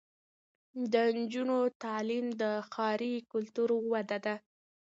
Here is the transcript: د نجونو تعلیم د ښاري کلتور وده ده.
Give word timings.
د 0.91 0.93
نجونو 1.17 1.57
تعلیم 1.83 2.25
د 2.41 2.43
ښاري 2.71 3.13
کلتور 3.31 3.69
وده 3.91 4.17
ده. 4.25 4.35